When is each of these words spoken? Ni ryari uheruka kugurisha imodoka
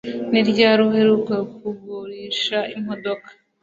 Ni 0.31 0.41
ryari 0.49 0.81
uheruka 0.89 1.35
kugurisha 1.59 2.57
imodoka 2.75 3.29